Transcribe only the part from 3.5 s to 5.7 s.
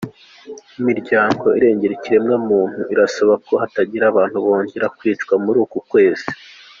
hatagira abantu bongera kwicwa muri